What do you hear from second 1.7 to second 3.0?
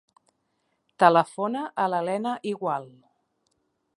a la Lena Igual.